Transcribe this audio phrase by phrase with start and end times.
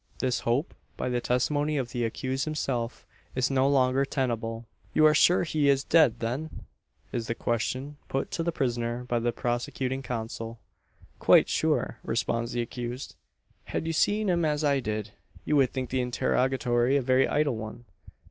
[0.17, 3.05] This hope, by the testimony of the accused himself,
[3.35, 4.65] is no longer tenable.
[4.95, 6.63] "You are sure he is dead, then?"
[7.11, 10.59] is the question put to the prisoner by the prosecuting counsel.
[11.19, 13.13] "Quite sure," responds the accused.
[13.65, 15.11] "Had you seen him as I did,
[15.45, 17.85] you would think the interrogatory a very idle one."